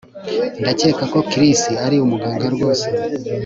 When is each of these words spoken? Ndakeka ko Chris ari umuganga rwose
Ndakeka 0.61 1.03
ko 1.13 1.19
Chris 1.29 1.61
ari 1.85 1.95
umuganga 2.05 2.45
rwose 2.55 2.87